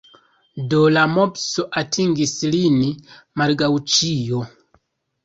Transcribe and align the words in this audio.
Do 0.69 0.77
la 0.93 1.01
mopso 1.11 1.65
atingis 1.81 2.33
lin, 2.55 2.79
malgraŭ 3.43 3.71
ĉio. 3.97 4.41